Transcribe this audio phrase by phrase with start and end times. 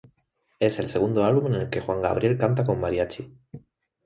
[0.59, 3.31] Es el segundo álbum en el que Juan Gabriel canta con Mariachi.